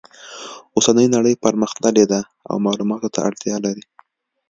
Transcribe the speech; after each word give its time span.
اوسنۍ 0.75 1.07
نړۍ 1.15 1.33
پرمختللې 1.43 2.05
ده 2.11 2.21
او 2.49 2.55
معلوماتو 2.65 3.13
ته 3.13 3.19
اړتیا 3.27 3.55
لري 3.65 3.83